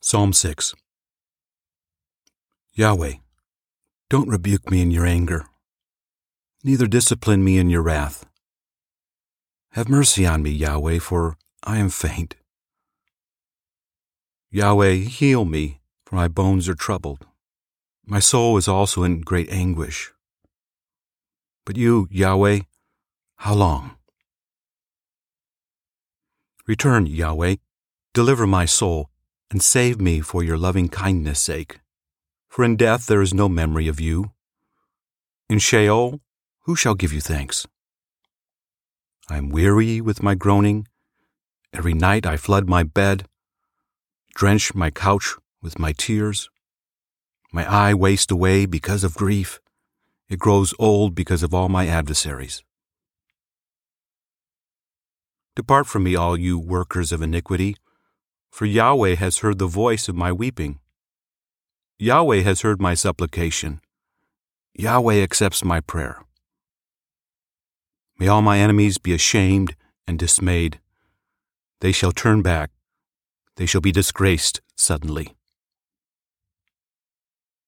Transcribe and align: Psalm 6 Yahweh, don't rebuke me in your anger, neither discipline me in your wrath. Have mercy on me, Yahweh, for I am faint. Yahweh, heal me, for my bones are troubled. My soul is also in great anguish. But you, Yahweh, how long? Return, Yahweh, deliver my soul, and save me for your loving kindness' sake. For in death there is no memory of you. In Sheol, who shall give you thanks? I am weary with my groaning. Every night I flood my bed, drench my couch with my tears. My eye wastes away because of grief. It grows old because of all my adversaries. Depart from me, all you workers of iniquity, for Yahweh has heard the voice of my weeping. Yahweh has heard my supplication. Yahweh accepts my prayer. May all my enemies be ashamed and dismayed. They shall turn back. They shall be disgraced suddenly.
Psalm 0.00 0.32
6 0.32 0.76
Yahweh, 2.72 3.14
don't 4.08 4.28
rebuke 4.28 4.70
me 4.70 4.80
in 4.80 4.92
your 4.92 5.04
anger, 5.04 5.46
neither 6.62 6.86
discipline 6.86 7.42
me 7.42 7.58
in 7.58 7.68
your 7.68 7.82
wrath. 7.82 8.24
Have 9.72 9.88
mercy 9.88 10.24
on 10.24 10.44
me, 10.44 10.50
Yahweh, 10.50 11.00
for 11.00 11.36
I 11.64 11.78
am 11.78 11.90
faint. 11.90 12.36
Yahweh, 14.52 14.94
heal 14.94 15.44
me, 15.44 15.80
for 16.06 16.14
my 16.14 16.28
bones 16.28 16.68
are 16.68 16.76
troubled. 16.76 17.26
My 18.06 18.20
soul 18.20 18.56
is 18.56 18.68
also 18.68 19.02
in 19.02 19.22
great 19.22 19.50
anguish. 19.50 20.12
But 21.66 21.76
you, 21.76 22.06
Yahweh, 22.12 22.60
how 23.38 23.54
long? 23.54 23.96
Return, 26.68 27.06
Yahweh, 27.06 27.56
deliver 28.14 28.46
my 28.46 28.64
soul, 28.64 29.10
and 29.50 29.62
save 29.62 30.00
me 30.00 30.20
for 30.20 30.42
your 30.42 30.58
loving 30.58 30.88
kindness' 30.88 31.40
sake. 31.40 31.80
For 32.48 32.64
in 32.64 32.76
death 32.76 33.06
there 33.06 33.22
is 33.22 33.32
no 33.32 33.48
memory 33.48 33.88
of 33.88 34.00
you. 34.00 34.32
In 35.48 35.58
Sheol, 35.58 36.20
who 36.64 36.76
shall 36.76 36.94
give 36.94 37.12
you 37.12 37.20
thanks? 37.20 37.66
I 39.30 39.36
am 39.36 39.50
weary 39.50 40.00
with 40.00 40.22
my 40.22 40.34
groaning. 40.34 40.86
Every 41.72 41.94
night 41.94 42.26
I 42.26 42.36
flood 42.36 42.68
my 42.68 42.82
bed, 42.82 43.26
drench 44.34 44.74
my 44.74 44.90
couch 44.90 45.34
with 45.62 45.78
my 45.78 45.92
tears. 45.92 46.48
My 47.52 47.64
eye 47.70 47.94
wastes 47.94 48.32
away 48.32 48.66
because 48.66 49.04
of 49.04 49.14
grief. 49.14 49.60
It 50.28 50.38
grows 50.38 50.74
old 50.78 51.14
because 51.14 51.42
of 51.42 51.54
all 51.54 51.68
my 51.68 51.86
adversaries. 51.86 52.62
Depart 55.56 55.86
from 55.86 56.04
me, 56.04 56.14
all 56.14 56.36
you 56.36 56.58
workers 56.58 57.10
of 57.10 57.20
iniquity, 57.22 57.76
for 58.50 58.66
Yahweh 58.66 59.14
has 59.14 59.38
heard 59.38 59.58
the 59.58 59.66
voice 59.66 60.08
of 60.08 60.16
my 60.16 60.32
weeping. 60.32 60.78
Yahweh 61.98 62.42
has 62.42 62.62
heard 62.62 62.80
my 62.80 62.94
supplication. 62.94 63.80
Yahweh 64.74 65.22
accepts 65.22 65.64
my 65.64 65.80
prayer. 65.80 66.24
May 68.18 68.28
all 68.28 68.42
my 68.42 68.58
enemies 68.58 68.98
be 68.98 69.14
ashamed 69.14 69.76
and 70.06 70.18
dismayed. 70.18 70.80
They 71.80 71.92
shall 71.92 72.12
turn 72.12 72.42
back. 72.42 72.70
They 73.56 73.66
shall 73.66 73.80
be 73.80 73.92
disgraced 73.92 74.60
suddenly. 74.76 75.37